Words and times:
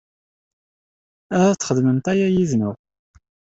Ahat 1.35 1.57
txedmemt 1.61 2.05
aya 2.11 2.27
yid-nneɣ. 2.29 2.75